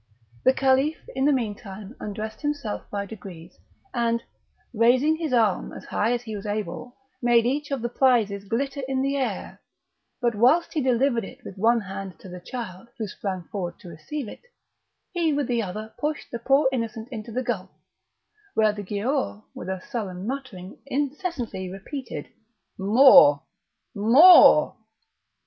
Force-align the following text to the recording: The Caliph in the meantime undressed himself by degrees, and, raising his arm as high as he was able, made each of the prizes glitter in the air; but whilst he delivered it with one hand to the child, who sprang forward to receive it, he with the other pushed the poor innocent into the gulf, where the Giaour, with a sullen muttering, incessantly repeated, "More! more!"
The 0.43 0.53
Caliph 0.55 0.97
in 1.15 1.25
the 1.25 1.31
meantime 1.31 1.95
undressed 1.99 2.41
himself 2.41 2.89
by 2.89 3.05
degrees, 3.05 3.59
and, 3.93 4.23
raising 4.73 5.17
his 5.17 5.31
arm 5.31 5.71
as 5.73 5.85
high 5.85 6.11
as 6.11 6.23
he 6.23 6.35
was 6.35 6.47
able, 6.47 6.97
made 7.21 7.45
each 7.45 7.69
of 7.69 7.83
the 7.83 7.89
prizes 7.89 8.45
glitter 8.45 8.81
in 8.87 9.03
the 9.03 9.15
air; 9.15 9.61
but 10.19 10.33
whilst 10.33 10.73
he 10.73 10.81
delivered 10.81 11.23
it 11.23 11.43
with 11.45 11.55
one 11.55 11.81
hand 11.81 12.17
to 12.21 12.29
the 12.29 12.39
child, 12.39 12.87
who 12.97 13.05
sprang 13.07 13.43
forward 13.51 13.77
to 13.81 13.89
receive 13.89 14.27
it, 14.27 14.41
he 15.11 15.33
with 15.33 15.45
the 15.47 15.61
other 15.61 15.93
pushed 15.99 16.31
the 16.31 16.39
poor 16.39 16.67
innocent 16.71 17.07
into 17.09 17.31
the 17.31 17.43
gulf, 17.43 17.69
where 18.55 18.73
the 18.73 18.81
Giaour, 18.81 19.43
with 19.53 19.69
a 19.69 19.83
sullen 19.91 20.25
muttering, 20.25 20.79
incessantly 20.87 21.69
repeated, 21.69 22.27
"More! 22.79 23.43
more!" 23.93 24.77